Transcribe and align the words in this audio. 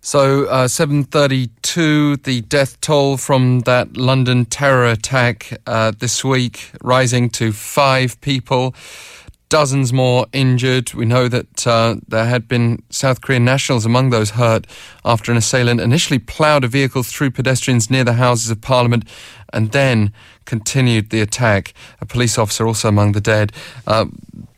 So, 0.00 0.44
uh, 0.46 0.68
732, 0.68 2.18
the 2.18 2.40
death 2.42 2.80
toll 2.80 3.16
from 3.16 3.60
that 3.60 3.96
London 3.96 4.44
terror 4.44 4.86
attack 4.86 5.58
uh, 5.66 5.92
this 5.98 6.24
week 6.24 6.70
rising 6.80 7.28
to 7.30 7.52
five 7.52 8.20
people, 8.20 8.74
dozens 9.56 9.90
more 9.90 10.26
injured. 10.34 10.92
We 10.92 11.06
know 11.06 11.28
that 11.28 11.66
uh, 11.66 11.96
there 12.06 12.26
had 12.26 12.46
been 12.46 12.82
South 12.90 13.22
Korean 13.22 13.42
nationals 13.42 13.86
among 13.86 14.10
those 14.10 14.32
hurt 14.32 14.66
after 15.02 15.32
an 15.32 15.38
assailant 15.38 15.80
initially 15.80 16.18
ploughed 16.18 16.62
a 16.62 16.68
vehicle 16.68 17.02
through 17.02 17.30
pedestrians 17.30 17.88
near 17.88 18.04
the 18.04 18.12
Houses 18.12 18.50
of 18.50 18.60
Parliament 18.60 19.08
and 19.54 19.72
then 19.72 20.12
continued 20.44 21.08
the 21.08 21.22
attack. 21.22 21.72
A 22.02 22.04
police 22.04 22.36
officer 22.36 22.66
also 22.66 22.86
among 22.90 23.12
the 23.12 23.20
dead. 23.22 23.50
Uh, 23.86 24.04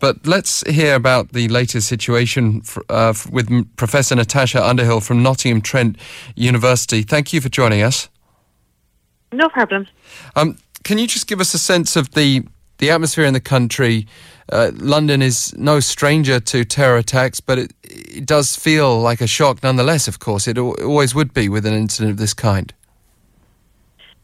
but 0.00 0.26
let's 0.26 0.68
hear 0.68 0.96
about 0.96 1.30
the 1.32 1.46
latest 1.46 1.86
situation 1.86 2.62
for, 2.62 2.82
uh, 2.88 3.14
with 3.30 3.46
Professor 3.76 4.16
Natasha 4.16 4.60
Underhill 4.60 5.00
from 5.00 5.22
Nottingham 5.22 5.60
Trent 5.60 5.96
University. 6.34 7.02
Thank 7.02 7.32
you 7.32 7.40
for 7.40 7.48
joining 7.48 7.82
us. 7.82 8.08
No 9.30 9.48
problem. 9.48 9.86
Um, 10.34 10.58
can 10.82 10.98
you 10.98 11.06
just 11.06 11.28
give 11.28 11.40
us 11.40 11.54
a 11.54 11.58
sense 11.58 11.94
of 11.94 12.10
the 12.14 12.48
the 12.78 12.90
atmosphere 12.90 13.26
in 13.26 13.34
the 13.34 13.40
country? 13.40 14.06
Uh, 14.50 14.70
London 14.76 15.20
is 15.20 15.54
no 15.58 15.78
stranger 15.80 16.40
to 16.40 16.64
terror 16.64 16.96
attacks, 16.96 17.40
but 17.40 17.58
it, 17.58 17.72
it 17.82 18.26
does 18.26 18.56
feel 18.56 18.98
like 19.00 19.20
a 19.20 19.26
shock 19.26 19.62
nonetheless. 19.62 20.08
Of 20.08 20.18
course, 20.18 20.48
it 20.48 20.56
always 20.56 21.14
would 21.14 21.34
be 21.34 21.48
with 21.48 21.66
an 21.66 21.74
incident 21.74 22.12
of 22.12 22.16
this 22.16 22.34
kind. 22.34 22.72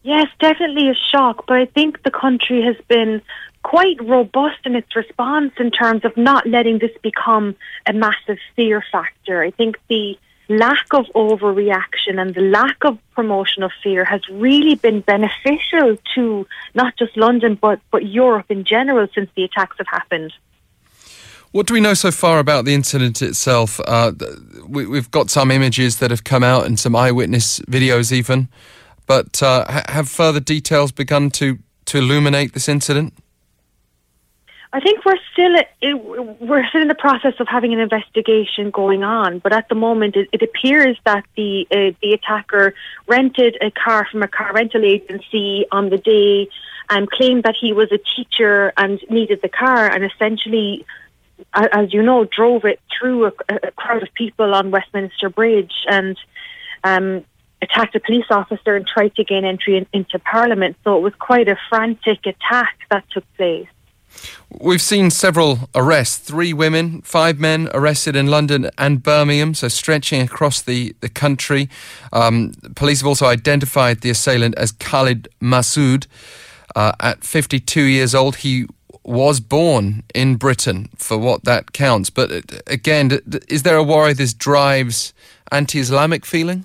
Yes, 0.02 0.26
definitely 0.38 0.88
a 0.90 0.94
shock, 0.94 1.44
but 1.46 1.56
I 1.56 1.66
think 1.66 2.02
the 2.02 2.10
country 2.10 2.62
has 2.62 2.76
been 2.88 3.22
quite 3.62 3.96
robust 4.04 4.58
in 4.66 4.76
its 4.76 4.94
response 4.94 5.52
in 5.58 5.70
terms 5.70 6.04
of 6.04 6.14
not 6.16 6.46
letting 6.46 6.78
this 6.78 6.90
become 7.02 7.56
a 7.86 7.92
massive 7.92 8.38
fear 8.54 8.84
factor. 8.92 9.42
I 9.42 9.50
think 9.50 9.78
the 9.88 10.18
lack 10.48 10.86
of 10.92 11.06
overreaction 11.14 12.18
and 12.18 12.34
the 12.34 12.40
lack 12.40 12.76
of 12.84 12.98
promotion 13.14 13.62
of 13.62 13.70
fear 13.82 14.04
has 14.04 14.20
really 14.28 14.74
been 14.74 15.00
beneficial 15.00 15.96
to 16.14 16.46
not 16.74 16.96
just 16.96 17.16
London 17.16 17.54
but, 17.60 17.80
but 17.90 18.06
Europe 18.06 18.46
in 18.50 18.64
general 18.64 19.06
since 19.14 19.30
the 19.36 19.44
attacks 19.44 19.76
have 19.78 19.86
happened. 19.86 20.32
What 21.52 21.68
do 21.68 21.74
we 21.74 21.80
know 21.80 21.94
so 21.94 22.10
far 22.10 22.40
about 22.40 22.64
the 22.64 22.74
incident 22.74 23.22
itself? 23.22 23.78
Uh, 23.86 24.12
we, 24.66 24.96
have 24.96 25.12
got 25.12 25.30
some 25.30 25.52
images 25.52 25.98
that 26.00 26.10
have 26.10 26.24
come 26.24 26.42
out 26.42 26.66
and 26.66 26.80
some 26.80 26.96
eyewitness 26.96 27.60
videos, 27.60 28.10
even. 28.10 28.48
But 29.06 29.40
uh, 29.40 29.82
have 29.88 30.08
further 30.08 30.40
details 30.40 30.90
begun 30.90 31.30
to, 31.30 31.60
to 31.84 31.98
illuminate 31.98 32.54
this 32.54 32.68
incident? 32.68 33.14
I 34.74 34.80
think 34.80 35.04
we're 35.04 35.20
still 35.32 35.54
we're 36.40 36.66
still 36.66 36.82
in 36.82 36.88
the 36.88 36.96
process 36.96 37.34
of 37.38 37.46
having 37.46 37.72
an 37.72 37.78
investigation 37.78 38.72
going 38.72 39.04
on, 39.04 39.38
but 39.38 39.52
at 39.52 39.68
the 39.68 39.76
moment 39.76 40.16
it, 40.16 40.28
it 40.32 40.42
appears 40.42 40.98
that 41.04 41.24
the 41.36 41.64
uh, 41.70 41.96
the 42.02 42.12
attacker 42.12 42.74
rented 43.06 43.56
a 43.62 43.70
car 43.70 44.04
from 44.10 44.24
a 44.24 44.28
car 44.28 44.52
rental 44.52 44.84
agency 44.84 45.64
on 45.70 45.90
the 45.90 45.98
day 45.98 46.48
and 46.90 47.08
claimed 47.08 47.44
that 47.44 47.54
he 47.58 47.72
was 47.72 47.92
a 47.92 48.00
teacher 48.16 48.72
and 48.76 48.98
needed 49.08 49.42
the 49.42 49.48
car, 49.48 49.86
and 49.86 50.04
essentially, 50.04 50.84
as 51.54 51.94
you 51.94 52.02
know, 52.02 52.24
drove 52.24 52.64
it 52.64 52.80
through 52.98 53.26
a, 53.26 53.32
a 53.62 53.70
crowd 53.76 54.02
of 54.02 54.12
people 54.14 54.54
on 54.54 54.72
Westminster 54.72 55.30
Bridge 55.30 55.72
and. 55.88 56.18
Um, 56.82 57.24
attacked 57.62 57.96
a 57.96 58.00
police 58.00 58.26
officer 58.28 58.76
and 58.76 58.86
tried 58.86 59.14
to 59.14 59.24
gain 59.24 59.42
entry 59.42 59.78
in, 59.78 59.86
into 59.94 60.18
Parliament. 60.18 60.76
So 60.84 60.98
it 60.98 61.00
was 61.00 61.14
quite 61.18 61.48
a 61.48 61.56
frantic 61.70 62.26
attack 62.26 62.76
that 62.90 63.04
took 63.10 63.24
place. 63.38 63.68
We've 64.60 64.82
seen 64.82 65.10
several 65.10 65.68
arrests 65.74 66.18
three 66.18 66.52
women, 66.52 67.02
five 67.02 67.40
men 67.40 67.68
arrested 67.74 68.14
in 68.14 68.28
London 68.28 68.70
and 68.78 69.02
Birmingham, 69.02 69.54
so 69.54 69.68
stretching 69.68 70.20
across 70.20 70.62
the, 70.62 70.94
the 71.00 71.08
country. 71.08 71.68
Um, 72.12 72.52
police 72.76 73.00
have 73.00 73.08
also 73.08 73.26
identified 73.26 74.00
the 74.00 74.10
assailant 74.10 74.54
as 74.56 74.72
Khalid 74.72 75.28
Masood. 75.40 76.06
Uh, 76.76 76.92
at 77.00 77.22
52 77.22 77.82
years 77.82 78.14
old, 78.14 78.36
he 78.36 78.66
was 79.04 79.38
born 79.38 80.02
in 80.14 80.36
Britain, 80.36 80.88
for 80.96 81.18
what 81.18 81.44
that 81.44 81.72
counts. 81.72 82.10
But 82.10 82.32
uh, 82.32 82.40
again, 82.66 83.20
is 83.48 83.62
there 83.62 83.76
a 83.76 83.82
worry 83.82 84.12
this 84.12 84.34
drives 84.34 85.12
anti 85.52 85.78
Islamic 85.78 86.24
feeling? 86.24 86.64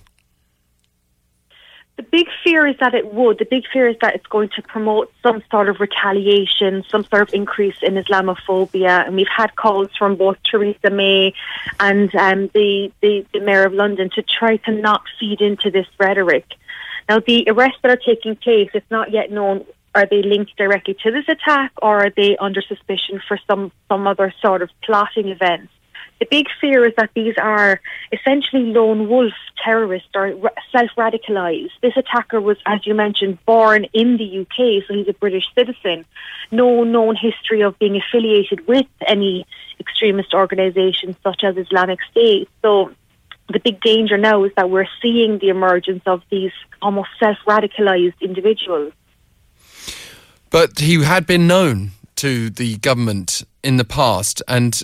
The 1.99 2.03
big 2.03 2.27
fear 2.45 2.65
is 2.65 2.77
that 2.79 2.93
it 2.93 3.13
would. 3.13 3.39
The 3.39 3.45
big 3.45 3.65
fear 3.73 3.89
is 3.89 3.97
that 3.99 4.15
it's 4.15 4.25
going 4.27 4.47
to 4.55 4.61
promote 4.61 5.11
some 5.21 5.43
sort 5.51 5.67
of 5.67 5.81
retaliation, 5.81 6.85
some 6.89 7.03
sort 7.03 7.23
of 7.23 7.33
increase 7.33 7.75
in 7.81 7.95
Islamophobia. 7.95 9.05
And 9.05 9.17
we've 9.17 9.27
had 9.27 9.53
calls 9.57 9.89
from 9.97 10.15
both 10.15 10.37
Theresa 10.49 10.91
May 10.91 11.33
and 11.77 12.15
um, 12.15 12.49
the, 12.53 12.89
the, 13.01 13.25
the 13.33 13.41
Mayor 13.41 13.65
of 13.65 13.73
London 13.73 14.09
to 14.15 14.23
try 14.23 14.55
to 14.55 14.71
not 14.71 15.01
feed 15.19 15.41
into 15.41 15.71
this 15.71 15.87
rhetoric. 15.99 16.45
Now, 17.09 17.19
the 17.19 17.43
arrests 17.49 17.79
that 17.81 17.91
are 17.91 17.97
taking 17.97 18.37
place, 18.37 18.69
it's 18.73 18.89
not 18.89 19.11
yet 19.11 19.29
known 19.29 19.65
are 19.93 20.05
they 20.09 20.21
linked 20.21 20.55
directly 20.55 20.95
to 21.03 21.11
this 21.11 21.27
attack 21.27 21.73
or 21.81 22.05
are 22.05 22.11
they 22.15 22.37
under 22.37 22.61
suspicion 22.61 23.21
for 23.27 23.37
some, 23.45 23.73
some 23.89 24.07
other 24.07 24.33
sort 24.41 24.61
of 24.61 24.69
plotting 24.83 25.27
events? 25.27 25.73
The 26.19 26.27
big 26.29 26.47
fear 26.59 26.85
is 26.85 26.93
that 26.97 27.11
these 27.15 27.35
are 27.41 27.79
essentially 28.11 28.63
lone 28.73 29.07
wolf 29.07 29.33
terrorists 29.63 30.09
or 30.13 30.33
self 30.71 30.89
radicalised. 30.97 31.71
This 31.81 31.93
attacker 31.95 32.41
was, 32.41 32.57
as 32.65 32.85
you 32.85 32.93
mentioned, 32.93 33.37
born 33.45 33.85
in 33.93 34.17
the 34.17 34.39
UK, 34.41 34.83
so 34.87 34.93
he's 34.93 35.07
a 35.07 35.13
British 35.13 35.45
citizen. 35.55 36.05
No 36.51 36.83
known 36.83 37.15
history 37.15 37.61
of 37.61 37.77
being 37.79 37.95
affiliated 37.97 38.67
with 38.67 38.87
any 39.07 39.45
extremist 39.79 40.33
organisation 40.33 41.15
such 41.23 41.43
as 41.43 41.57
Islamic 41.57 41.99
State. 42.11 42.49
So 42.61 42.91
the 43.51 43.59
big 43.59 43.81
danger 43.81 44.17
now 44.17 44.43
is 44.43 44.51
that 44.55 44.69
we're 44.69 44.87
seeing 45.01 45.39
the 45.39 45.49
emergence 45.49 46.03
of 46.05 46.21
these 46.29 46.51
almost 46.81 47.09
self 47.19 47.37
radicalised 47.47 48.19
individuals. 48.21 48.93
But 50.49 50.79
he 50.79 51.03
had 51.03 51.25
been 51.25 51.47
known 51.47 51.91
to 52.17 52.49
the 52.49 52.77
government 52.77 53.43
in 53.63 53.77
the 53.77 53.85
past, 53.85 54.41
and 54.47 54.81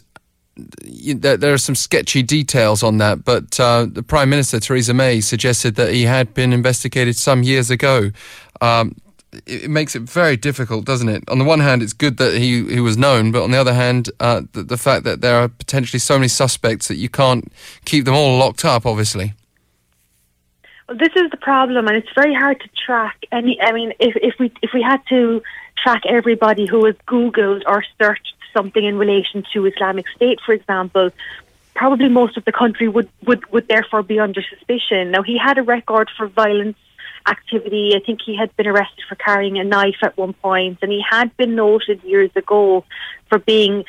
there, 0.57 1.53
are 1.53 1.57
some 1.57 1.75
sketchy 1.75 2.23
details 2.23 2.81
on 2.81 2.97
that, 2.99 3.25
but 3.25 3.59
uh, 3.59 3.87
the 3.89 4.03
Prime 4.03 4.29
Minister, 4.29 4.59
Theresa 4.59 4.93
May, 4.93 5.19
suggested 5.21 5.75
that 5.75 5.93
he 5.93 6.03
had 6.03 6.33
been 6.33 6.53
investigated 6.53 7.15
some 7.15 7.43
years 7.43 7.69
ago. 7.69 8.11
Um, 8.61 8.95
it, 9.33 9.65
it, 9.65 9.69
makes 9.69 9.95
it 9.95 10.03
very 10.03 10.37
difficult, 10.37 10.85
doesn't 10.85 11.09
it? 11.09 11.27
On 11.29 11.39
the 11.39 11.43
one 11.43 11.59
hand, 11.59 11.83
it's 11.83 11.93
good 11.93 12.17
that 12.17 12.35
he, 12.35 12.63
he 12.65 12.79
was 12.79 12.97
known, 12.97 13.31
but 13.31 13.43
on 13.43 13.51
the 13.51 13.57
other 13.57 13.73
hand, 13.73 14.09
uh, 14.21 14.43
the, 14.53 14.63
the 14.63 14.77
fact 14.77 15.03
that 15.03 15.19
there 15.21 15.35
are 15.35 15.49
potentially 15.49 15.99
so 15.99 16.15
many 16.17 16.29
suspects 16.29 16.87
that 16.87 16.95
you 16.95 17.09
can't 17.09 17.51
keep 17.83 18.05
them 18.05 18.13
all 18.13 18.37
locked 18.37 18.63
up, 18.63 18.85
obviously. 18.85 19.33
Well, 20.87 20.97
this 20.97 21.11
is 21.15 21.31
the 21.31 21.37
problem, 21.37 21.87
and 21.87 21.97
it's 21.97 22.13
very 22.15 22.33
hard 22.33 22.61
to 22.61 22.69
track 22.85 23.17
any. 23.31 23.59
I 23.59 23.71
mean, 23.71 23.91
if, 23.99 24.15
if 24.17 24.35
we 24.39 24.53
if 24.61 24.69
we 24.71 24.83
had 24.83 25.01
to 25.09 25.41
track 25.77 26.03
everybody 26.07 26.67
who 26.67 26.79
was 26.79 26.95
Googled 27.07 27.63
or 27.65 27.83
searched 27.99 28.34
something 28.55 28.83
in 28.83 28.97
relation 28.97 29.43
to 29.53 29.65
Islamic 29.65 30.07
State, 30.15 30.39
for 30.45 30.53
example, 30.53 31.09
probably 31.75 32.09
most 32.09 32.37
of 32.37 32.45
the 32.45 32.51
country 32.51 32.87
would, 32.87 33.09
would, 33.25 33.45
would 33.51 33.67
therefore 33.67 34.01
be 34.01 34.19
under 34.19 34.41
suspicion. 34.41 35.11
Now, 35.11 35.23
he 35.23 35.37
had 35.37 35.57
a 35.57 35.63
record 35.63 36.09
for 36.17 36.27
violence 36.27 36.77
activity. 37.27 37.93
I 37.95 37.99
think 38.05 38.19
he 38.25 38.35
had 38.35 38.55
been 38.55 38.67
arrested 38.67 39.03
for 39.09 39.15
carrying 39.15 39.57
a 39.59 39.63
knife 39.63 39.97
at 40.01 40.17
one 40.17 40.33
point, 40.33 40.79
and 40.81 40.91
he 40.91 41.03
had 41.07 41.35
been 41.37 41.55
noted 41.55 42.03
years 42.03 42.31
ago 42.35 42.85
for 43.29 43.39
being 43.39 43.83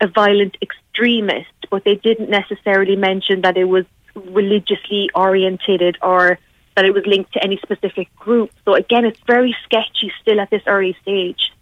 a 0.00 0.06
violent 0.06 0.56
extremist, 0.62 1.50
but 1.70 1.84
they 1.84 1.96
didn't 1.96 2.30
necessarily 2.30 2.96
mention 2.96 3.42
that 3.42 3.56
it 3.56 3.64
was 3.64 3.84
religiously 4.14 5.08
orientated 5.14 5.96
or 6.02 6.38
that 6.76 6.84
it 6.84 6.92
was 6.92 7.04
linked 7.06 7.32
to 7.32 7.42
any 7.42 7.58
specific 7.58 8.14
group. 8.16 8.50
So 8.64 8.74
again, 8.74 9.04
it's 9.04 9.20
very 9.26 9.54
sketchy 9.64 10.12
still 10.20 10.40
at 10.40 10.50
this 10.50 10.62
early 10.66 10.96
stage. 11.02 11.52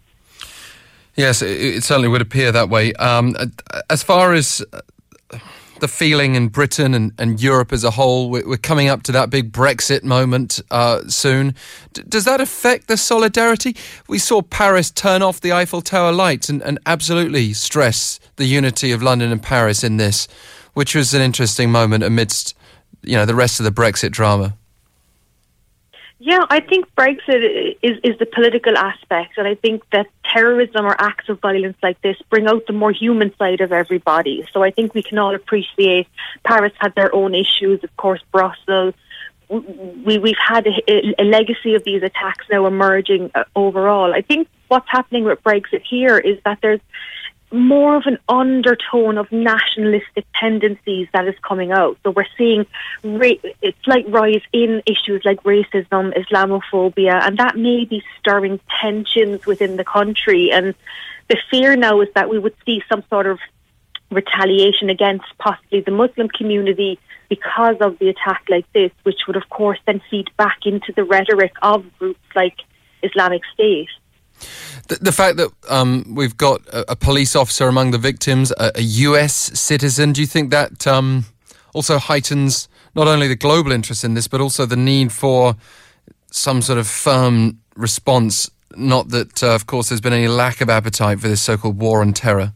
Yes, 1.17 1.43
it, 1.43 1.83
certainly 1.83 2.09
would 2.09 2.23
appear 2.23 2.53
that 2.53 2.69
way. 2.69 2.93
Um, 2.95 3.35
as 3.89 4.03
far 4.03 4.33
as 4.33 4.65
the 5.81 5.89
feeling 5.89 6.35
in 6.35 6.49
Britain 6.49 6.95
and, 6.95 7.13
and 7.19 7.41
Europe 7.41 7.73
as 7.73 7.85
a 7.85 7.91
whole, 7.91 8.31
we're, 8.31 8.47
we're, 8.47 8.57
coming 8.57 8.89
up 8.89 9.03
to 9.05 9.13
that 9.13 9.31
big 9.31 9.51
Brexit 9.51 10.05
moment 10.05 10.61
uh, 10.71 11.03
soon. 11.09 11.55
D- 11.93 12.03
does 12.09 12.25
that 12.27 12.41
affect 12.41 12.87
the 12.87 12.97
solidarity? 12.97 13.75
We 14.07 14.19
saw 14.19 14.43
Paris 14.43 14.91
turn 14.91 15.23
off 15.23 15.41
the 15.41 15.53
Eiffel 15.53 15.81
Tower 15.81 16.13
lights 16.13 16.49
and, 16.49 16.63
and 16.63 16.79
absolutely 16.87 17.53
stress 17.55 18.21
the 18.37 18.45
unity 18.45 18.93
of 18.93 19.03
London 19.03 19.33
and 19.33 19.43
Paris 19.43 19.83
in 19.83 19.97
this, 19.97 20.29
which 20.75 20.95
was 20.95 21.15
an 21.15 21.23
interesting 21.23 21.71
moment 21.71 22.05
amidst 22.05 22.55
you 23.03 23.17
know 23.17 23.25
the 23.25 23.35
rest 23.35 23.61
of 23.61 23.65
the 23.65 23.73
Brexit 23.73 24.11
drama. 24.11 24.55
Yeah, 26.23 26.45
I 26.51 26.61
think 26.61 26.85
Brexit 26.95 27.79
is, 27.83 27.97
is 28.05 28.19
the 28.19 28.27
political 28.27 28.77
aspect, 28.77 29.39
and 29.39 29.49
I 29.49 29.55
think 29.55 29.83
that 29.91 30.07
terrorism 30.23 30.85
or 30.85 30.95
acts 30.99 31.31
of 31.31 31.41
violence 31.41 31.79
like 31.83 31.99
this 32.03 32.19
bring 32.29 32.47
out 32.47 32.67
the 32.67 32.75
more 32.75 32.93
human 32.93 33.35
side 33.39 33.63
of 33.63 33.73
everybody. 33.73 34.47
So 34.53 34.63
I 34.63 34.71
think 34.71 34.93
we 34.93 35.03
can 35.03 35.17
all 35.17 35.35
appreciate 35.35 36.09
Paris 36.45 36.75
had 36.79 36.95
their 36.95 37.15
own 37.15 37.35
issues, 37.35 37.83
of 37.83 37.97
course, 37.97 38.23
Brussels. 38.33 38.93
We, 39.49 40.19
we've 40.19 40.37
had 40.47 40.67
a, 40.67 41.23
a 41.23 41.25
legacy 41.25 41.75
of 41.75 41.85
these 41.85 42.03
attacks 42.03 42.45
now 42.53 42.67
emerging 42.67 43.31
uh, 43.35 43.45
overall. 43.57 44.13
I 44.13 44.21
think 44.21 44.47
what's 44.69 44.91
happening 44.91 45.25
with 45.25 45.43
Brexit 45.43 45.81
here 45.89 46.19
is 46.19 46.39
that 46.45 46.59
there's 46.61 46.81
more 47.53 47.97
of 47.97 48.05
an 48.07 48.19
undertone 48.29 49.19
of 49.19 49.31
nationalistic 49.33 50.25
tendencies 50.39 51.09
that 51.13 51.27
is 51.27 51.35
coming 51.47 51.73
out. 51.73 51.99
So 52.03 52.11
we're 52.11 52.27
seeing 52.39 52.67
ra- 53.03 53.51
slight 53.85 54.09
rise 54.09 54.43
in 54.53 54.83
issues 54.87 55.23
like 55.25 55.43
racism, 55.43 56.17
Islamophobia, 56.17 57.27
and 57.27 57.39
that 57.39 57.57
may 57.57 57.85
be 57.85 58.03
stirring 58.19 58.61
tensions 58.81 59.47
within 59.47 59.77
the 59.77 59.85
country. 59.85 60.51
And 60.53 60.75
the 61.29 61.39
fear 61.51 61.75
now 61.77 62.01
is 62.01 62.09
that 62.15 62.29
we 62.29 62.39
would 62.39 62.55
see 62.65 62.83
some 62.89 63.03
sort 63.11 63.27
of 63.27 63.41
retaliation 64.11 64.91
against 64.91 65.27
possibly 65.39 65.81
the 65.81 65.91
Muslim 65.91 66.29
community 66.29 66.99
because 67.29 67.77
of 67.81 67.99
the 67.99 68.09
attack 68.09 68.45
like 68.49 68.71
this, 68.73 68.91
which 69.05 69.21
would, 69.27 69.37
of 69.37 69.49
course, 69.49 69.79
then 69.87 70.01
feed 70.11 70.29
back 70.37 70.59
into 70.67 70.93
the 70.93 71.05
rhetoric 71.05 71.53
of 71.63 71.85
groups 71.99 72.21
like 72.35 72.59
Islamic 73.03 73.43
State. 73.55 73.89
The, 74.89 74.97
the 74.97 75.13
fact 75.13 75.37
that 75.37 75.51
um, 75.69 76.15
we've 76.15 76.37
got 76.37 76.67
a, 76.69 76.93
a, 76.93 76.97
police 76.97 77.37
officer 77.37 77.69
among 77.69 77.93
the 77.93 77.99
victims, 77.99 78.53
a, 78.53 78.73
a 78.75 78.83
US 78.83 79.35
citizen, 79.35 80.13
do 80.13 80.21
you 80.21 80.27
think 80.27 80.51
that 80.51 80.87
um, 80.87 81.27
also 81.75 81.99
heightens 81.99 82.69
not 82.95 83.07
only 83.07 83.29
the 83.29 83.37
global 83.37 83.73
interest 83.73 84.05
in 84.05 84.15
this, 84.15 84.27
but 84.27 84.41
also 84.41 84.67
the 84.67 84.77
need 84.77 85.13
for 85.13 85.57
some 86.31 86.63
sort 86.63 86.79
of 86.79 86.87
firm 86.87 87.61
response? 87.77 88.51
Not 88.77 89.09
that, 89.11 89.43
uh, 89.43 89.55
of 89.55 89.67
course, 89.67 89.89
there's 89.89 90.01
been 90.01 90.13
any 90.13 90.29
lack 90.29 90.61
of 90.61 90.69
appetite 90.69 91.21
for 91.21 91.29
this 91.29 91.43
so 91.43 91.57
called 91.57 91.79
war 91.81 92.01
on 92.01 92.13
terror. 92.13 92.53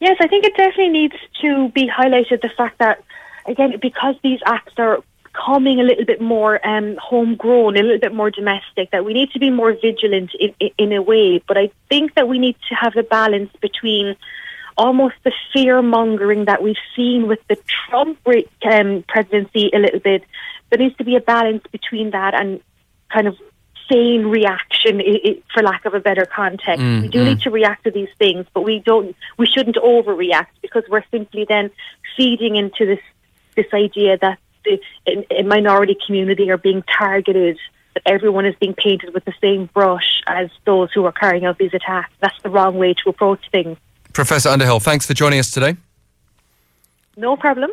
Yes, 0.00 0.16
I 0.20 0.28
think 0.28 0.44
it 0.44 0.56
definitely 0.56 0.90
needs 0.90 1.16
to 1.40 1.70
be 1.70 1.88
highlighted 1.88 2.42
the 2.42 2.50
fact 2.56 2.78
that, 2.78 3.02
again, 3.46 3.78
because 3.80 4.14
these 4.22 4.40
acts 4.44 4.74
are 4.78 5.02
coming 5.44 5.80
a 5.80 5.82
little 5.82 6.04
bit 6.04 6.20
more 6.20 6.66
um, 6.66 6.96
homegrown, 6.96 7.76
a 7.76 7.82
little 7.82 7.98
bit 7.98 8.14
more 8.14 8.30
domestic, 8.30 8.90
that 8.90 9.04
we 9.04 9.12
need 9.12 9.30
to 9.32 9.38
be 9.38 9.50
more 9.50 9.72
vigilant 9.72 10.30
in, 10.38 10.54
in, 10.60 10.70
in 10.78 10.92
a 10.92 11.02
way. 11.02 11.42
But 11.46 11.58
I 11.58 11.70
think 11.88 12.14
that 12.14 12.28
we 12.28 12.38
need 12.38 12.56
to 12.68 12.74
have 12.74 12.96
a 12.96 13.02
balance 13.02 13.50
between 13.60 14.16
almost 14.76 15.14
the 15.24 15.32
fear 15.52 15.82
mongering 15.82 16.46
that 16.46 16.62
we've 16.62 16.76
seen 16.94 17.26
with 17.26 17.40
the 17.48 17.56
Trump 17.88 18.18
um, 18.70 19.04
presidency 19.08 19.70
a 19.74 19.78
little 19.78 20.00
bit. 20.00 20.24
There 20.70 20.78
needs 20.78 20.96
to 20.96 21.04
be 21.04 21.16
a 21.16 21.20
balance 21.20 21.64
between 21.70 22.10
that 22.10 22.34
and 22.34 22.60
kind 23.12 23.26
of 23.26 23.36
sane 23.90 24.26
reaction, 24.26 25.00
for 25.54 25.62
lack 25.62 25.84
of 25.84 25.94
a 25.94 26.00
better 26.00 26.26
context. 26.26 26.82
Mm, 26.82 27.02
we 27.02 27.08
do 27.08 27.20
mm. 27.20 27.24
need 27.26 27.40
to 27.42 27.50
react 27.50 27.84
to 27.84 27.90
these 27.90 28.08
things, 28.18 28.46
but 28.52 28.62
we 28.62 28.80
don't. 28.80 29.14
We 29.38 29.46
shouldn't 29.46 29.76
overreact 29.76 30.48
because 30.60 30.82
we're 30.88 31.04
simply 31.10 31.46
then 31.48 31.70
feeding 32.16 32.56
into 32.56 32.84
this 32.84 33.00
this 33.54 33.66
idea 33.72 34.18
that 34.18 34.38
the 34.66 35.26
a 35.30 35.42
minority 35.42 35.96
community 36.06 36.50
are 36.50 36.58
being 36.58 36.82
targeted. 36.82 37.58
That 37.94 38.02
everyone 38.04 38.44
is 38.44 38.54
being 38.60 38.74
painted 38.74 39.14
with 39.14 39.24
the 39.24 39.32
same 39.40 39.70
brush 39.72 40.20
as 40.26 40.50
those 40.66 40.92
who 40.92 41.06
are 41.06 41.12
carrying 41.12 41.46
out 41.46 41.56
these 41.56 41.72
attacks. 41.72 42.12
That's 42.20 42.40
the 42.42 42.50
wrong 42.50 42.76
way 42.76 42.92
to 42.92 43.08
approach 43.08 43.40
things. 43.50 43.78
Professor 44.12 44.50
Underhill, 44.50 44.80
thanks 44.80 45.06
for 45.06 45.14
joining 45.14 45.38
us 45.38 45.50
today. 45.50 45.76
No 47.16 47.36
problem. 47.36 47.70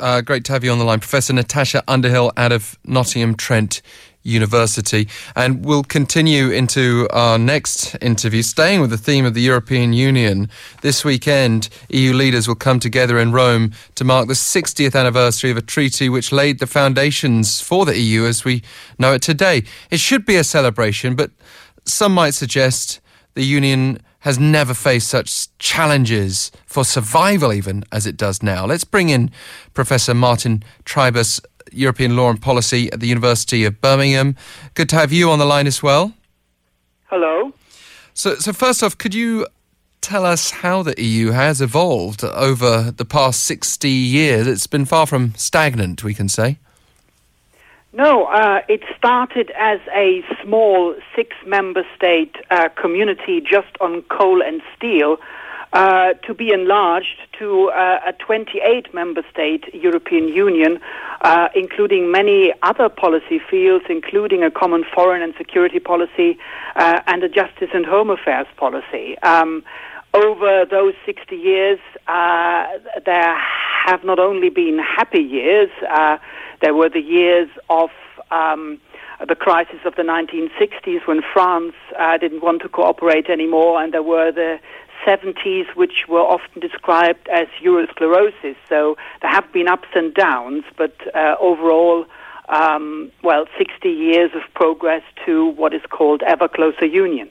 Uh, 0.00 0.20
great 0.20 0.44
to 0.44 0.52
have 0.52 0.62
you 0.64 0.70
on 0.70 0.78
the 0.78 0.84
line. 0.84 1.00
Professor 1.00 1.32
Natasha 1.32 1.82
Underhill 1.88 2.32
out 2.36 2.52
of 2.52 2.78
Nottingham 2.84 3.34
Trent 3.34 3.82
University. 4.24 5.06
And 5.36 5.64
we'll 5.64 5.84
continue 5.84 6.50
into 6.50 7.06
our 7.10 7.38
next 7.38 7.94
interview, 8.02 8.42
staying 8.42 8.80
with 8.80 8.90
the 8.90 8.98
theme 8.98 9.24
of 9.24 9.34
the 9.34 9.42
European 9.42 9.92
Union. 9.92 10.50
This 10.80 11.04
weekend, 11.04 11.68
EU 11.90 12.12
leaders 12.12 12.48
will 12.48 12.54
come 12.54 12.80
together 12.80 13.18
in 13.18 13.32
Rome 13.32 13.72
to 13.94 14.04
mark 14.04 14.26
the 14.26 14.34
60th 14.34 14.98
anniversary 14.98 15.50
of 15.50 15.56
a 15.56 15.62
treaty 15.62 16.08
which 16.08 16.32
laid 16.32 16.58
the 16.58 16.66
foundations 16.66 17.60
for 17.60 17.84
the 17.84 17.98
EU 17.98 18.24
as 18.24 18.44
we 18.44 18.62
know 18.98 19.12
it 19.12 19.22
today. 19.22 19.62
It 19.90 20.00
should 20.00 20.24
be 20.26 20.36
a 20.36 20.44
celebration, 20.44 21.14
but 21.14 21.30
some 21.84 22.14
might 22.14 22.34
suggest 22.34 23.00
the 23.34 23.44
Union 23.44 24.00
has 24.20 24.38
never 24.38 24.72
faced 24.72 25.08
such 25.08 25.54
challenges 25.58 26.50
for 26.64 26.82
survival, 26.82 27.52
even 27.52 27.84
as 27.92 28.06
it 28.06 28.16
does 28.16 28.42
now. 28.42 28.64
Let's 28.64 28.84
bring 28.84 29.10
in 29.10 29.30
Professor 29.74 30.14
Martin 30.14 30.64
Trybus 30.86 31.42
European 31.74 32.16
Law 32.16 32.30
and 32.30 32.40
Policy 32.40 32.90
at 32.92 33.00
the 33.00 33.06
University 33.06 33.64
of 33.64 33.80
Birmingham. 33.80 34.36
Good 34.74 34.88
to 34.90 34.96
have 34.96 35.12
you 35.12 35.30
on 35.30 35.38
the 35.38 35.44
line 35.44 35.66
as 35.66 35.82
well. 35.82 36.14
Hello. 37.06 37.52
So, 38.14 38.36
so 38.36 38.52
first 38.52 38.82
off, 38.82 38.96
could 38.96 39.14
you 39.14 39.46
tell 40.00 40.24
us 40.24 40.50
how 40.50 40.82
the 40.82 40.94
EU 41.02 41.30
has 41.30 41.60
evolved 41.60 42.22
over 42.24 42.90
the 42.90 43.04
past 43.04 43.42
60 43.44 43.88
years? 43.88 44.46
It's 44.46 44.66
been 44.66 44.84
far 44.84 45.06
from 45.06 45.34
stagnant, 45.36 46.04
we 46.04 46.14
can 46.14 46.28
say. 46.28 46.58
No, 47.92 48.24
uh, 48.24 48.60
it 48.68 48.82
started 48.98 49.52
as 49.56 49.78
a 49.94 50.24
small 50.42 50.96
six 51.14 51.36
member 51.46 51.86
state 51.96 52.34
uh, 52.50 52.68
community 52.70 53.40
just 53.40 53.68
on 53.80 54.02
coal 54.02 54.42
and 54.42 54.62
steel 54.76 55.18
uh, 55.74 56.14
to 56.24 56.32
be 56.32 56.52
enlarged 56.52 57.18
to 57.36 57.68
uh, 57.70 57.98
a 58.06 58.12
28 58.12 58.94
member 58.94 59.24
state 59.28 59.64
European 59.74 60.28
Union, 60.28 60.78
uh, 61.22 61.48
including 61.54 62.12
many 62.12 62.52
other 62.62 62.88
policy 62.88 63.40
fields, 63.50 63.84
including 63.88 64.44
a 64.44 64.50
common 64.52 64.84
foreign 64.94 65.20
and 65.20 65.34
security 65.36 65.80
policy 65.80 66.38
uh, 66.76 67.00
and 67.08 67.24
a 67.24 67.28
justice 67.28 67.70
and 67.74 67.84
home 67.84 68.08
affairs 68.08 68.46
policy. 68.56 69.18
Um, 69.18 69.64
over 70.14 70.64
those 70.64 70.94
60 71.04 71.34
years, 71.34 71.80
uh, 72.06 72.66
there 73.04 73.36
have 73.84 74.04
not 74.04 74.20
only 74.20 74.50
been 74.50 74.78
happy 74.78 75.20
years, 75.20 75.70
there 76.60 76.72
were 76.72 76.88
the 76.88 77.00
years 77.00 77.48
of 77.68 77.90
um, 78.30 78.80
the 79.26 79.34
crisis 79.34 79.80
of 79.84 79.94
the 79.96 80.02
1960s 80.02 81.06
when 81.06 81.22
France 81.32 81.74
uh, 81.98 82.18
didn't 82.18 82.42
want 82.42 82.62
to 82.62 82.68
cooperate 82.68 83.28
anymore, 83.28 83.82
and 83.82 83.92
there 83.92 84.02
were 84.02 84.32
the 84.32 84.58
70s, 85.06 85.74
which 85.74 86.06
were 86.08 86.20
often 86.20 86.60
described 86.60 87.28
as 87.28 87.46
Eurosclerosis. 87.62 88.56
So 88.68 88.96
there 89.22 89.30
have 89.30 89.50
been 89.52 89.68
ups 89.68 89.88
and 89.94 90.12
downs, 90.14 90.64
but 90.76 90.94
uh, 91.14 91.36
overall, 91.40 92.06
um, 92.48 93.10
well, 93.22 93.46
60 93.58 93.88
years 93.88 94.30
of 94.34 94.42
progress 94.54 95.02
to 95.26 95.46
what 95.50 95.74
is 95.74 95.82
called 95.90 96.22
ever 96.22 96.48
closer 96.48 96.86
union. 96.86 97.28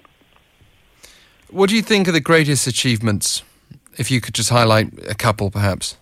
What 1.50 1.70
do 1.70 1.75
you 1.75 1.81
think 1.81 2.08
are 2.08 2.12
the 2.12 2.22
greatest 2.22 2.66
achievements? 2.66 3.44
If 3.98 4.10
you 4.10 4.22
could 4.22 4.34
just 4.34 4.50
highlight 4.50 4.92
a 5.08 5.14
couple, 5.14 5.52
perhaps. 5.52 5.98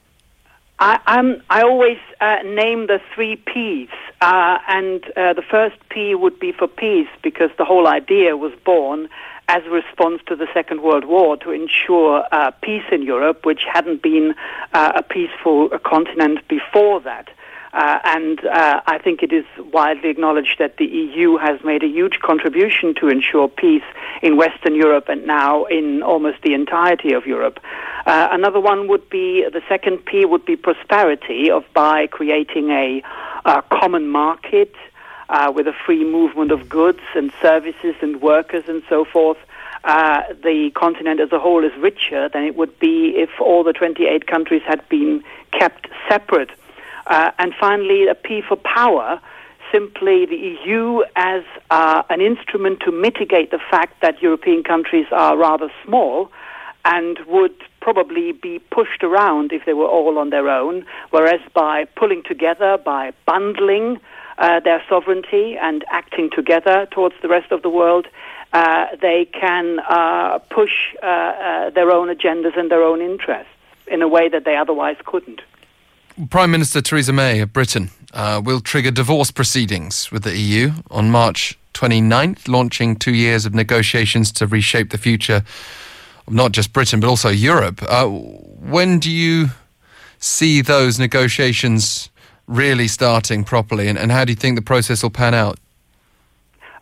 I, 0.79 0.99
um, 1.05 1.43
I 1.49 1.61
always 1.61 1.97
uh, 2.21 2.37
name 2.43 2.87
the 2.87 2.99
three 3.13 3.35
P's, 3.35 3.89
uh, 4.21 4.57
and 4.67 5.03
uh, 5.15 5.33
the 5.33 5.43
first 5.43 5.75
P 5.89 6.15
would 6.15 6.39
be 6.39 6.51
for 6.51 6.67
peace 6.67 7.09
because 7.21 7.51
the 7.57 7.65
whole 7.65 7.87
idea 7.87 8.35
was 8.35 8.51
born 8.65 9.07
as 9.47 9.63
a 9.65 9.69
response 9.69 10.21
to 10.27 10.35
the 10.35 10.47
Second 10.53 10.81
World 10.81 11.05
War 11.05 11.37
to 11.37 11.51
ensure 11.51 12.23
uh, 12.31 12.51
peace 12.61 12.85
in 12.91 13.03
Europe, 13.03 13.45
which 13.45 13.61
hadn't 13.71 14.01
been 14.01 14.33
uh, 14.73 14.93
a 14.95 15.03
peaceful 15.03 15.69
continent 15.83 16.47
before 16.47 17.01
that. 17.01 17.29
Uh, 17.73 17.99
and 18.03 18.45
uh, 18.45 18.81
I 18.85 18.97
think 18.97 19.23
it 19.23 19.31
is 19.31 19.45
widely 19.71 20.09
acknowledged 20.09 20.57
that 20.59 20.75
the 20.77 20.85
EU 20.85 21.37
has 21.37 21.63
made 21.63 21.83
a 21.83 21.87
huge 21.87 22.19
contribution 22.19 22.93
to 22.95 23.07
ensure 23.07 23.47
peace 23.47 23.83
in 24.21 24.35
Western 24.35 24.75
Europe 24.75 25.05
and 25.07 25.25
now 25.25 25.63
in 25.65 26.03
almost 26.03 26.41
the 26.43 26.53
entirety 26.53 27.13
of 27.13 27.25
Europe. 27.25 27.59
Uh, 28.05 28.27
another 28.31 28.59
one 28.59 28.89
would 28.89 29.09
be 29.09 29.47
the 29.51 29.61
second 29.69 29.99
P 30.05 30.25
would 30.25 30.45
be 30.45 30.57
prosperity 30.57 31.49
of 31.49 31.63
by 31.73 32.07
creating 32.07 32.71
a, 32.71 33.01
a 33.45 33.63
common 33.71 34.09
market 34.09 34.75
uh, 35.31 35.51
with 35.55 35.65
a 35.65 35.73
free 35.85 36.03
movement 36.03 36.51
of 36.51 36.67
goods 36.69 36.99
and 37.15 37.31
services 37.41 37.95
and 38.01 38.21
workers 38.21 38.65
and 38.67 38.83
so 38.89 39.05
forth, 39.05 39.37
uh, 39.85 40.21
the 40.43 40.69
continent 40.75 41.19
as 41.19 41.31
a 41.31 41.39
whole 41.39 41.63
is 41.63 41.71
richer 41.79 42.29
than 42.29 42.43
it 42.43 42.55
would 42.55 42.77
be 42.79 43.13
if 43.15 43.29
all 43.39 43.63
the 43.63 43.73
28 43.73 44.27
countries 44.27 44.61
had 44.67 44.87
been 44.89 45.23
kept 45.57 45.87
separate. 46.07 46.51
Uh, 47.07 47.31
and 47.39 47.53
finally, 47.59 48.07
a 48.07 48.13
P 48.13 48.41
for 48.47 48.57
power, 48.57 49.19
simply 49.71 50.25
the 50.25 50.35
EU 50.35 51.01
as 51.15 51.43
uh, 51.71 52.03
an 52.09 52.21
instrument 52.21 52.81
to 52.81 52.91
mitigate 52.91 53.51
the 53.51 53.59
fact 53.71 54.01
that 54.01 54.21
European 54.21 54.63
countries 54.63 55.07
are 55.11 55.37
rather 55.37 55.71
small 55.85 56.29
and 56.83 57.19
would 57.27 57.55
probably 57.79 58.33
be 58.33 58.59
pushed 58.59 59.01
around 59.01 59.53
if 59.53 59.65
they 59.65 59.73
were 59.73 59.87
all 59.87 60.17
on 60.17 60.29
their 60.29 60.49
own, 60.49 60.85
whereas 61.11 61.39
by 61.53 61.85
pulling 61.95 62.21
together, 62.23 62.77
by 62.77 63.13
bundling, 63.25 63.99
uh, 64.41 64.59
their 64.59 64.83
sovereignty 64.89 65.55
and 65.61 65.85
acting 65.89 66.29
together 66.29 66.87
towards 66.91 67.15
the 67.21 67.27
rest 67.27 67.51
of 67.51 67.61
the 67.61 67.69
world, 67.69 68.07
uh, 68.53 68.87
they 68.99 69.25
can 69.25 69.79
uh, 69.87 70.39
push 70.49 70.95
uh, 71.01 71.05
uh, 71.05 71.69
their 71.69 71.91
own 71.91 72.13
agendas 72.13 72.57
and 72.57 72.69
their 72.71 72.83
own 72.83 73.01
interests 73.01 73.53
in 73.87 74.01
a 74.01 74.07
way 74.07 74.27
that 74.27 74.43
they 74.43 74.55
otherwise 74.55 74.97
couldn't. 75.05 75.41
Prime 76.29 76.51
Minister 76.51 76.81
Theresa 76.81 77.13
May 77.13 77.39
of 77.39 77.53
Britain 77.53 77.91
will 78.43 78.59
trigger 78.59 78.91
divorce 78.91 79.31
proceedings 79.31 80.11
with 80.11 80.23
the 80.23 80.35
EU 80.37 80.71
on 80.89 81.11
March 81.11 81.57
29th, 81.73 82.47
launching 82.47 82.95
two 82.95 83.13
years 83.13 83.45
of 83.45 83.53
negotiations 83.53 84.31
to 84.33 84.47
reshape 84.47 84.89
the 84.89 84.97
future 84.97 85.43
of 86.27 86.33
not 86.33 86.51
just 86.51 86.73
Britain 86.73 86.99
but 86.99 87.07
also 87.07 87.29
Europe. 87.29 87.81
when 88.59 88.99
do 88.99 89.09
you 89.09 89.49
see 90.19 90.61
those 90.61 90.99
negotiations 90.99 92.10
really 92.47 92.87
starting 92.87 93.43
properly, 93.43 93.87
and, 93.87 93.97
and 93.97 94.11
how 94.11 94.25
do 94.25 94.31
you 94.31 94.35
think 94.35 94.55
the 94.55 94.61
process 94.61 95.03
will 95.03 95.09
pan 95.09 95.33
out? 95.33 95.59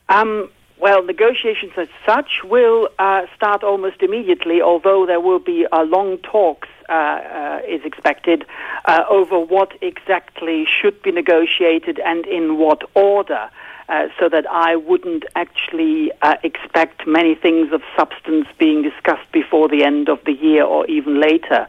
Um, 0.09 0.49
well, 0.79 1.03
negotiations 1.03 1.73
as 1.77 1.89
such 2.05 2.41
will 2.43 2.89
uh, 2.97 3.25
start 3.35 3.63
almost 3.63 4.01
immediately, 4.01 4.61
although 4.61 5.05
there 5.05 5.19
will 5.19 5.39
be 5.39 5.67
a 5.71 5.83
long 5.83 6.17
talks 6.19 6.69
uh, 6.87 6.93
uh, 6.93 7.61
is 7.67 7.83
expected 7.83 8.45
uh, 8.85 9.03
over 9.09 9.39
what 9.39 9.73
exactly 9.81 10.65
should 10.65 11.01
be 11.03 11.11
negotiated 11.11 11.99
and 11.99 12.25
in 12.25 12.57
what 12.57 12.81
order. 12.95 13.49
Uh, 13.89 14.07
so 14.19 14.29
that 14.29 14.45
I 14.47 14.75
wouldn't 14.75 15.25
actually 15.35 16.11
uh, 16.21 16.35
expect 16.43 17.07
many 17.07 17.33
things 17.33 17.73
of 17.73 17.81
substance 17.97 18.45
being 18.59 18.83
discussed 18.83 19.31
before 19.31 19.67
the 19.67 19.83
end 19.83 20.09
of 20.09 20.19
the 20.27 20.33
year 20.33 20.63
or 20.63 20.85
even 20.85 21.19
later. 21.19 21.65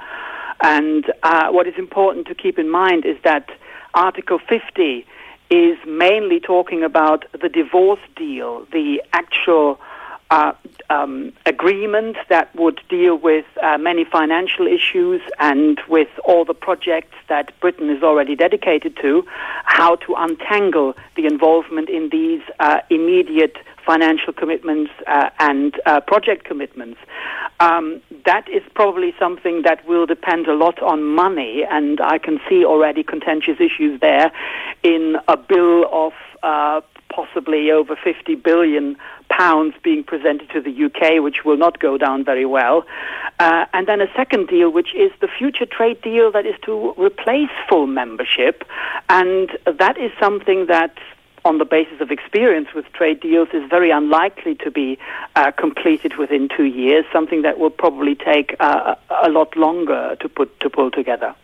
And 0.60 1.10
uh, 1.22 1.48
what 1.48 1.66
is 1.66 1.72
important 1.78 2.26
to 2.26 2.34
keep 2.34 2.58
in 2.58 2.68
mind 2.68 3.06
is 3.06 3.16
that 3.24 3.48
Article 3.94 4.38
50 4.38 5.06
is 5.50 5.78
mainly 5.86 6.40
talking 6.40 6.82
about 6.82 7.24
the 7.40 7.48
divorce 7.48 8.00
deal, 8.16 8.66
the 8.72 9.02
actual 9.12 9.80
uh, 10.30 10.52
um, 10.90 11.32
agreement 11.44 12.16
that 12.28 12.54
would 12.54 12.80
deal 12.88 13.16
with 13.16 13.44
uh, 13.62 13.76
many 13.78 14.04
financial 14.04 14.66
issues 14.66 15.20
and 15.40 15.80
with 15.88 16.08
all 16.24 16.44
the 16.44 16.54
projects 16.54 17.16
that 17.28 17.58
Britain 17.60 17.90
is 17.90 18.02
already 18.02 18.36
dedicated 18.36 18.96
to, 19.02 19.24
how 19.64 19.96
to 19.96 20.14
untangle 20.16 20.94
the 21.16 21.26
involvement 21.26 21.88
in 21.88 22.10
these 22.10 22.42
uh, 22.60 22.80
immediate 22.90 23.56
financial 23.86 24.32
commitments 24.32 24.90
uh, 25.06 25.30
and 25.38 25.80
uh, 25.86 26.00
project 26.00 26.44
commitments. 26.44 26.98
Um, 27.60 28.00
that 28.24 28.48
is 28.48 28.62
probably 28.74 29.14
something 29.18 29.62
that 29.64 29.86
will 29.86 30.06
depend 30.06 30.46
a 30.46 30.54
lot 30.54 30.82
on 30.82 31.02
money, 31.04 31.64
and 31.68 32.00
I 32.00 32.18
can 32.18 32.40
see 32.48 32.64
already 32.64 33.02
contentious 33.02 33.60
issues 33.60 34.00
there 34.00 34.32
in 34.82 35.16
a 35.28 35.36
bill 35.36 35.84
of 35.92 36.12
uh, 36.42 36.80
possibly 37.14 37.70
over 37.70 37.96
50 38.02 38.34
billion 38.36 38.96
pounds 39.28 39.74
being 39.82 40.02
presented 40.04 40.48
to 40.50 40.60
the 40.60 40.84
UK, 40.84 41.22
which 41.22 41.44
will 41.44 41.56
not 41.56 41.78
go 41.78 41.98
down 41.98 42.24
very 42.24 42.46
well. 42.46 42.84
Uh, 43.38 43.66
and 43.72 43.86
then 43.86 44.00
a 44.00 44.06
second 44.16 44.48
deal, 44.48 44.70
which 44.70 44.94
is 44.94 45.10
the 45.20 45.28
future 45.28 45.66
trade 45.66 46.00
deal 46.02 46.30
that 46.32 46.46
is 46.46 46.54
to 46.64 46.94
replace 46.98 47.50
full 47.68 47.86
membership. 47.86 48.64
And 49.08 49.50
that 49.66 49.98
is 49.98 50.10
something 50.18 50.66
that 50.66 50.96
on 51.44 51.58
the 51.58 51.64
basis 51.64 52.00
of 52.00 52.10
experience 52.10 52.68
with 52.74 52.90
trade 52.92 53.20
deals 53.20 53.48
is 53.52 53.68
very 53.68 53.90
unlikely 53.90 54.54
to 54.56 54.70
be 54.70 54.98
uh, 55.36 55.50
completed 55.52 56.16
within 56.16 56.48
two 56.54 56.64
years, 56.64 57.04
something 57.12 57.42
that 57.42 57.58
will 57.58 57.70
probably 57.70 58.14
take 58.14 58.54
uh, 58.60 58.94
a 59.22 59.28
lot 59.28 59.56
longer 59.56 60.16
to 60.20 60.28
put 60.28 60.58
to 60.60 60.70
pull 60.70 60.90
together. 60.90 61.34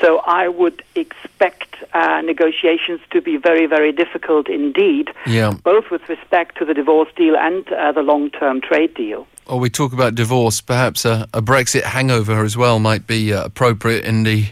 So 0.00 0.20
I 0.24 0.48
would 0.48 0.82
expect 0.94 1.76
uh, 1.92 2.22
negotiations 2.22 3.00
to 3.10 3.20
be 3.20 3.36
very, 3.36 3.66
very 3.66 3.92
difficult 3.92 4.48
indeed, 4.48 5.10
yeah. 5.26 5.52
both 5.62 5.90
with 5.90 6.08
respect 6.08 6.56
to 6.58 6.64
the 6.64 6.72
divorce 6.72 7.10
deal 7.16 7.36
and 7.36 7.70
uh, 7.72 7.92
the 7.92 8.00
long 8.00 8.30
term 8.30 8.62
trade 8.62 8.94
deal. 8.94 9.26
Or 9.46 9.58
we 9.58 9.68
talk 9.68 9.92
about 9.92 10.14
divorce, 10.14 10.60
perhaps 10.60 11.04
a, 11.04 11.28
a 11.34 11.42
Brexit 11.42 11.82
hangover 11.82 12.44
as 12.44 12.56
well 12.56 12.78
might 12.78 13.06
be 13.06 13.32
uh, 13.32 13.44
appropriate 13.44 14.04
in 14.04 14.22
the 14.22 14.46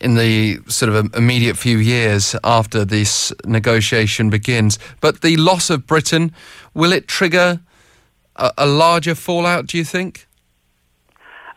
in 0.00 0.14
the 0.14 0.60
sort 0.68 0.92
of 0.92 1.14
immediate 1.14 1.56
few 1.56 1.78
years 1.78 2.36
after 2.44 2.84
this 2.84 3.32
negotiation 3.44 4.30
begins. 4.30 4.78
But 5.00 5.20
the 5.22 5.36
loss 5.36 5.70
of 5.70 5.86
Britain, 5.86 6.32
will 6.74 6.92
it 6.92 7.08
trigger 7.08 7.60
a, 8.36 8.52
a 8.58 8.66
larger 8.66 9.14
fallout, 9.14 9.66
do 9.66 9.78
you 9.78 9.84
think? 9.84 10.27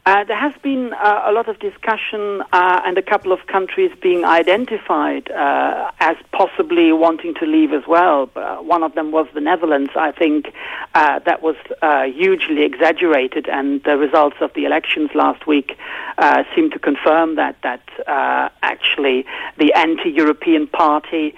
Uh, 0.04 0.24
there 0.24 0.38
has 0.38 0.54
been 0.64 0.94
uh, 0.94 1.22
a 1.28 1.32
lot 1.32 1.48
of 1.48 1.60
discussion 1.60 2.42
uh, 2.54 2.82
and 2.84 2.98
a 2.98 3.04
couple 3.04 3.32
of 3.32 3.46
countries 3.46 3.92
being 4.02 4.26
identified 4.26 5.30
uh, 5.30 5.92
as 6.00 6.18
possibly 6.32 6.92
wanting 6.92 7.36
to 7.36 7.46
leave 7.46 7.72
as 7.72 7.84
well. 7.88 8.28
Uh, 8.36 8.56
one 8.58 8.82
of 8.82 8.96
them 8.96 9.12
was 9.12 9.28
the 9.36 9.42
Netherlands. 9.42 9.92
I 9.96 10.12
think 10.12 10.52
uh, 10.96 11.20
that 11.20 11.44
was 11.44 11.56
hugely 12.16 12.64
exaggerated, 12.64 13.48
and 13.48 13.84
the 13.84 13.96
results 13.96 14.38
of 14.42 14.52
the 14.56 14.66
elections 14.66 15.12
last 15.14 15.46
week 15.46 15.78
seem 16.56 16.72
to 16.72 16.80
confirm 16.80 17.36
that. 17.36 17.58
That 17.62 17.82
actually 18.64 19.26
the 19.58 19.74
anti-European 19.74 20.68
party 20.68 21.36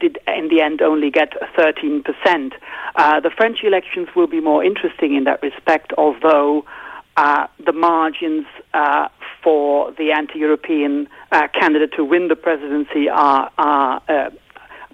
did, 0.00 0.18
in 0.26 0.48
the 0.48 0.62
end, 0.62 0.80
only 0.80 1.10
get 1.10 1.34
13 1.56 2.02
percent. 2.02 2.54
the 2.96 3.30
French 3.36 3.62
elections 3.62 4.08
will 4.16 4.26
be 4.26 4.40
more 4.40 4.64
interesting 4.64 5.14
in 5.14 5.24
that 5.24 5.42
respect, 5.42 5.92
although 5.98 6.64
uh, 7.18 7.48
the 7.66 7.72
margins 7.72 8.46
uh, 8.74 9.08
for 9.42 9.90
the 9.98 10.12
anti-European 10.12 11.08
uh, 11.32 11.48
candidate 11.52 11.92
to 11.96 12.04
win 12.04 12.28
the 12.28 12.36
presidency 12.36 13.08
are, 13.08 13.50
are 13.58 14.00
uh, 14.08 14.30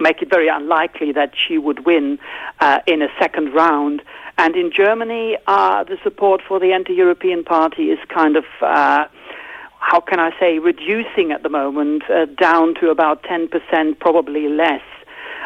make 0.01 0.23
it 0.23 0.31
very 0.31 0.49
unlikely 0.49 1.13
that 1.13 1.35
she 1.37 1.59
would 1.59 1.85
win 1.85 2.19
uh, 2.61 2.79
in 2.87 3.03
a 3.03 3.09
second 3.21 3.53
round. 3.53 4.01
And 4.39 4.57
in 4.57 4.73
Germany, 4.73 5.37
uh, 5.47 5.85
the 5.85 5.99
support 6.03 6.41
for 6.49 6.59
the 6.59 6.73
anti-European 6.73 7.45
party 7.45 7.91
is 7.91 7.99
kind 8.09 8.37
of 8.37 8.45
how 8.61 10.01
can 10.01 10.19
I 10.19 10.31
say, 10.41 10.59
reducing 10.59 11.31
at 11.31 11.43
the 11.43 11.51
moment 11.51 12.05
down 12.39 12.75
to 12.77 12.89
about 12.89 13.23
10%, 13.23 13.99
probably 14.01 14.49
less. 14.49 14.81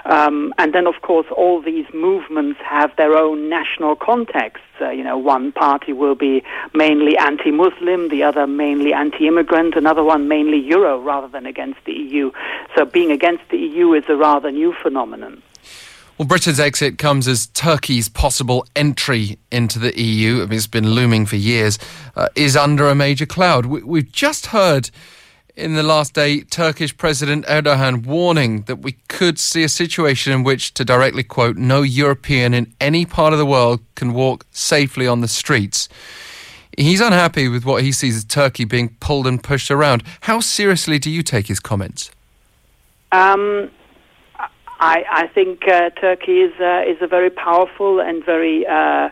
Um, 0.05 0.55
and 0.59 0.73
then, 0.73 0.87
of 0.87 1.03
course, 1.03 1.27
all 1.37 1.61
these 1.61 1.87
movements 1.93 2.61
have 2.65 2.95
their 2.97 3.15
own 3.15 3.49
national 3.49 3.97
contexts. 3.97 4.65
Uh, 4.81 4.91
you 4.91 5.03
know, 5.03 5.19
one 5.19 5.53
party 5.53 5.93
will 5.93 6.15
be 6.15 6.43
mainly 6.75 7.17
anti-Muslim, 7.17 8.09
the 8.09 8.23
other 8.23 8.47
mainly 8.47 8.93
anti-immigrant, 8.93 9.75
another 9.77 10.05
one 10.05 10.29
mainly 10.29 10.59
Euro 10.59 11.01
rather 11.01 11.29
than 11.29 11.47
against 11.47 11.81
the 11.85 11.93
EU. 11.93 12.31
So 12.77 12.85
being 12.85 13.11
against 13.11 13.43
the 13.51 13.59
EU 13.59 13.93
is 13.93 14.05
a 14.09 14.17
rather 14.17 14.51
new 14.51 14.75
phenomenon. 14.83 15.43
Well, 16.19 16.27
Britain's 16.27 16.59
exit 16.59 16.99
comes 16.99 17.29
as 17.29 17.47
Turkey's 17.47 18.09
possible 18.09 18.67
entry 18.75 19.39
into 19.53 19.79
the 19.79 19.97
EU, 20.01 20.43
I 20.43 20.47
mean, 20.47 20.57
it's 20.57 20.67
been 20.67 20.91
looming 20.91 21.27
for 21.27 21.37
years, 21.37 21.79
uh, 22.17 22.29
is 22.35 22.57
under 22.57 22.89
a 22.89 22.95
major 22.97 23.25
cloud. 23.25 23.67
We, 23.67 24.01
have 24.01 24.11
just 24.11 24.47
heard 24.47 24.91
in 25.59 25.75
the 25.75 25.83
last 25.83 26.15
day, 26.15 26.41
Turkish 26.43 26.97
President 26.97 27.45
Erdogan 27.47 28.07
warning 28.07 28.63
that 28.63 28.77
we 28.77 28.93
could 29.09 29.41
see 29.41 29.65
a 29.65 29.69
situation 29.69 30.33
in 30.33 30.45
which, 30.45 30.73
to 30.75 30.85
directly 30.85 31.25
quote, 31.25 31.57
no 31.57 31.83
European 31.83 32.55
in 32.55 32.73
any 32.81 33.05
part 33.05 33.33
of 33.33 33.41
the 33.41 33.47
world 33.47 33.81
can 33.97 34.15
walk 34.15 34.47
safely 34.53 35.07
on 35.09 35.21
the 35.21 35.27
streets. 35.27 35.89
He's 36.77 37.01
unhappy 37.01 37.49
with 37.49 37.65
what 37.65 37.83
he 37.83 37.91
sees 37.91 38.17
as 38.17 38.25
Turkey 38.25 38.65
being 38.65 38.97
pulled 39.01 39.27
and 39.27 39.43
pushed 39.43 39.71
around. 39.71 40.05
How 40.23 40.39
seriously 40.39 41.01
do 41.01 41.11
you 41.11 41.25
take 41.25 41.49
his 41.49 41.59
comments? 41.59 42.13
Um, 43.11 43.69
I, 44.79 45.05
I, 45.11 45.27
think 45.27 45.67
uh, 45.67 45.91
Turkey 45.91 46.43
is 46.43 46.53
uh, 46.61 46.85
is 46.87 46.99
a 47.01 47.09
very 47.09 47.31
powerful 47.31 48.01
and 48.01 48.25
very 48.25 48.65
uh, 48.65 49.09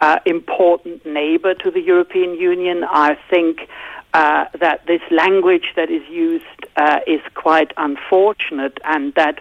uh 0.00 0.18
important 0.24 1.04
neighbor 1.04 1.52
to 1.54 1.70
the 1.70 1.80
European 1.80 2.34
Union. 2.34 2.82
I 2.84 3.18
think 3.28 3.68
uh, 4.14 4.44
that 4.60 4.86
this 4.86 5.00
language 5.10 5.72
that 5.74 5.90
is 5.90 6.02
used 6.10 6.44
uh, 6.76 7.00
is 7.06 7.20
quite 7.34 7.72
unfortunate, 7.76 8.78
and 8.84 9.14
that 9.14 9.40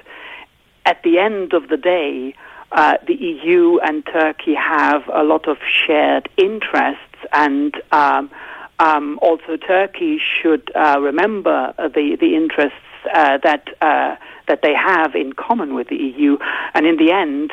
at 0.85 1.01
the 1.03 1.19
end 1.19 1.53
of 1.53 1.67
the 1.67 1.77
day, 1.77 2.33
uh, 2.71 2.95
the 3.05 3.15
EU 3.15 3.79
and 3.79 4.05
Turkey 4.05 4.55
have 4.55 5.03
a 5.13 5.23
lot 5.23 5.47
of 5.47 5.57
shared 5.85 6.29
interests, 6.37 7.17
and 7.33 7.75
um, 7.91 8.31
um, 8.79 9.19
also 9.21 9.57
Turkey 9.57 10.19
should 10.19 10.71
uh, 10.73 10.97
remember 11.01 11.73
the 11.77 12.15
the 12.19 12.35
interests 12.35 12.77
uh, 13.13 13.39
that 13.43 13.67
that 13.81 14.61
they 14.63 14.73
have 14.73 15.15
in 15.15 15.33
common 15.33 15.75
with 15.75 15.89
the 15.89 15.97
EU, 15.97 16.37
and 16.73 16.85
in 16.85 16.97
the 16.97 17.11
end. 17.11 17.51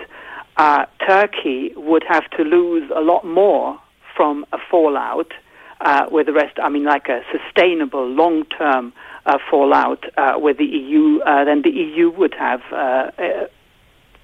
Turkey 1.07 1.73
would 1.77 2.05
have 2.09 2.29
to 2.31 2.43
lose 2.43 2.91
a 2.95 3.01
lot 3.01 3.25
more 3.25 3.81
from 4.17 4.45
a 4.53 4.59
fallout 4.71 5.33
uh, 5.81 6.07
with 6.11 6.27
the 6.27 6.33
rest, 6.33 6.59
I 6.63 6.69
mean, 6.69 6.85
like 6.85 7.09
a 7.09 7.23
sustainable, 7.31 8.07
long 8.07 8.45
term 8.47 8.93
uh, 9.27 9.39
fallout 9.51 10.05
uh, 10.17 10.35
with 10.37 10.59
the 10.59 10.65
EU 10.65 11.21
uh, 11.21 11.45
than 11.45 11.63
the 11.63 11.71
EU 11.71 12.11
would 12.11 12.35
have 12.35 12.63
uh, 12.73 13.11
uh, 13.19 13.47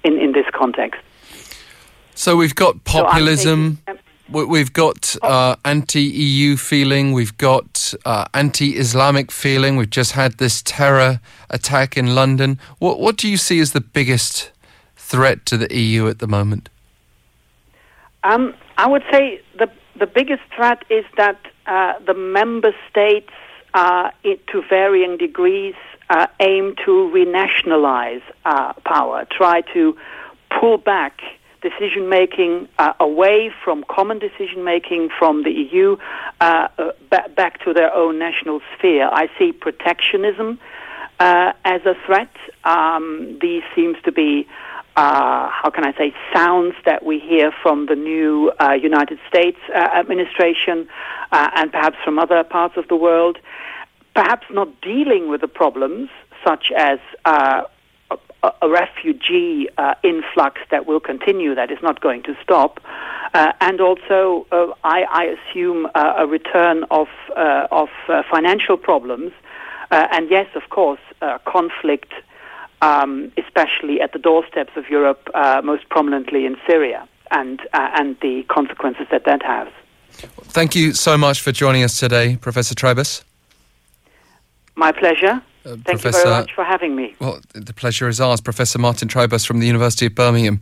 in, 0.03 0.17
in 0.17 0.31
this 0.33 0.45
context. 0.53 1.01
So 2.15 2.35
we've 2.37 2.55
got 2.55 2.83
populism. 2.83 3.79
So 3.87 3.97
We've 4.27 4.73
got 4.73 5.15
uh, 5.21 5.55
anti-EU 5.63 6.57
feeling. 6.57 7.13
We've 7.13 7.37
got 7.37 7.93
uh, 8.05 8.25
anti-Islamic 8.33 9.31
feeling. 9.31 9.77
We've 9.77 9.89
just 9.89 10.13
had 10.13 10.39
this 10.39 10.63
terror 10.63 11.19
attack 11.51 11.95
in 11.95 12.15
London. 12.15 12.59
What, 12.79 12.99
what 12.99 13.17
do 13.17 13.29
you 13.29 13.37
see 13.37 13.59
as 13.59 13.73
the 13.73 13.81
biggest 13.81 14.51
threat 14.95 15.45
to 15.45 15.57
the 15.57 15.71
EU 15.71 16.07
at 16.07 16.17
the 16.17 16.27
moment? 16.27 16.69
Um, 18.23 18.55
I 18.77 18.87
would 18.87 19.03
say 19.11 19.41
the 19.59 19.69
the 19.97 20.07
biggest 20.07 20.43
threat 20.55 20.83
is 20.89 21.05
that 21.17 21.39
uh, 21.65 21.93
the 22.05 22.13
member 22.13 22.73
states, 22.89 23.31
uh, 23.73 24.11
it, 24.23 24.45
to 24.47 24.61
varying 24.69 25.17
degrees, 25.17 25.75
uh, 26.09 26.27
aim 26.39 26.75
to 26.85 27.11
renationalize 27.13 28.21
uh, 28.45 28.73
power, 28.85 29.25
try 29.31 29.61
to 29.73 29.97
pull 30.59 30.77
back 30.77 31.21
decision 31.61 32.09
making 32.09 32.67
uh, 32.77 32.93
away 32.99 33.51
from 33.63 33.83
common 33.89 34.19
decision 34.19 34.63
making 34.63 35.09
from 35.17 35.43
the 35.43 35.51
EU 35.51 35.97
uh, 36.39 36.67
ba- 37.09 37.29
back 37.35 37.63
to 37.63 37.73
their 37.73 37.91
own 37.93 38.19
national 38.19 38.61
sphere. 38.77 39.09
I 39.11 39.29
see 39.39 39.51
protectionism 39.51 40.59
as 41.19 41.81
a 41.85 41.95
threat. 42.05 42.29
Um, 42.65 43.39
these 43.41 43.63
seems 43.73 43.97
to 44.03 44.11
be 44.11 44.47
uh, 44.95 45.49
how 45.49 45.69
can 45.69 45.83
I 45.83 45.93
say, 45.97 46.13
sounds 46.33 46.73
that 46.85 47.03
we 47.05 47.19
hear 47.19 47.51
from 47.61 47.87
the 47.87 47.95
new 47.95 48.51
uh, 48.59 48.71
United 48.71 49.19
States 49.27 49.57
uh, 49.73 49.89
administration 49.93 50.87
uh, 51.31 51.49
and 51.55 51.71
perhaps 51.71 51.97
from 52.03 52.17
other 52.17 52.43
parts 52.45 52.77
of 52.77 52.87
the 52.87 52.95
world, 52.95 53.37
perhaps 54.13 54.47
not 54.49 54.69
dealing 54.81 55.27
with 55.27 55.41
the 55.41 55.49
problems 55.49 56.09
such 56.45 56.71
as 56.71 56.99
uh, 57.25 57.63
a, 58.09 58.51
a, 58.61 58.69
refugee 58.69 59.67
uh, 59.77 59.95
influx 60.03 60.61
that 60.71 60.85
will 60.85 61.01
continue, 61.01 61.55
that 61.55 61.71
is 61.71 61.79
not 61.81 61.99
going 61.99 62.23
to 62.23 62.37
stop, 62.41 62.79
and 63.33 63.81
also, 63.81 64.47
I, 64.85 65.03
I, 65.11 65.35
assume, 65.35 65.89
a 65.93 66.25
return 66.25 66.85
of, 66.89 67.07
of 67.35 67.89
financial 68.31 68.77
problems. 68.77 69.33
and 69.91 70.29
yes, 70.29 70.47
of 70.55 70.69
course, 70.69 71.01
conflict 71.45 72.13
um, 72.85 73.31
especially 73.37 73.99
at 73.99 74.13
the 74.13 74.19
doorsteps 74.19 74.73
of 74.75 74.89
Europe, 74.89 75.27
uh, 75.33 75.61
most 75.63 75.89
prominently 75.89 76.45
in 76.45 76.55
Syria, 76.67 77.07
and 77.31 77.59
uh, 77.73 77.99
and 77.99 78.15
the 78.21 78.43
consequences 78.43 79.07
that 79.11 79.23
that 79.25 79.41
has. 79.41 79.67
Thank 80.57 80.75
you 80.75 80.93
so 80.93 81.17
much 81.17 81.41
for 81.41 81.51
joining 81.51 81.83
us 81.83 81.99
today, 81.99 82.37
Professor 82.37 82.75
Trybus. 82.75 83.23
My 84.75 84.91
pleasure. 84.91 85.41
Uh, 85.65 85.69
Thank 85.69 86.01
Professor, 86.01 86.19
you 86.19 86.23
very 86.25 86.41
much 86.41 86.53
for 86.53 86.63
having 86.63 86.95
me. 86.95 87.15
Well, 87.19 87.39
the 87.53 87.73
pleasure 87.73 88.07
is 88.07 88.21
ours, 88.21 88.39
Professor 88.39 88.77
Martin 88.77 89.07
Trybus 89.07 89.47
from 89.47 89.59
the 89.59 89.65
University 89.65 90.05
of 90.05 90.13
Birmingham. 90.13 90.61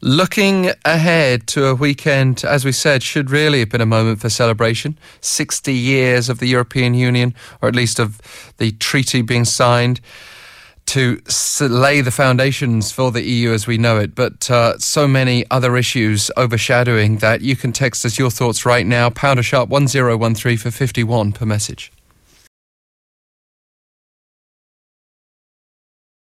Looking 0.00 0.70
ahead 0.84 1.48
to 1.48 1.66
a 1.66 1.74
weekend, 1.74 2.44
as 2.44 2.64
we 2.64 2.70
said, 2.70 3.02
should 3.02 3.32
really 3.32 3.58
have 3.58 3.68
been 3.68 3.80
a 3.80 3.86
moment 3.86 4.20
for 4.20 4.30
celebration. 4.30 4.96
60 5.20 5.72
years 5.72 6.28
of 6.28 6.38
the 6.38 6.46
European 6.46 6.94
Union, 6.94 7.34
or 7.60 7.68
at 7.68 7.74
least 7.74 7.98
of 7.98 8.20
the 8.58 8.70
treaty 8.72 9.22
being 9.22 9.44
signed 9.44 10.00
to 10.88 11.20
lay 11.60 12.00
the 12.00 12.10
foundations 12.10 12.90
for 12.90 13.12
the 13.12 13.22
EU 13.22 13.52
as 13.52 13.66
we 13.66 13.76
know 13.76 13.98
it, 13.98 14.14
but 14.14 14.50
uh, 14.50 14.78
so 14.78 15.06
many 15.06 15.44
other 15.50 15.76
issues 15.76 16.30
overshadowing 16.36 17.18
that 17.18 17.42
you 17.42 17.56
can 17.56 17.72
text 17.72 18.06
us 18.06 18.18
your 18.18 18.30
thoughts 18.30 18.64
right 18.64 18.86
now, 18.86 19.10
pounder 19.10 19.42
sharp 19.42 19.68
1013 19.68 20.56
for 20.56 20.70
51 20.70 21.32
per 21.32 21.44
message. 21.44 21.92